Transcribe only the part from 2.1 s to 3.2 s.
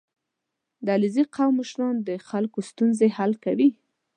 خلکو ستونزې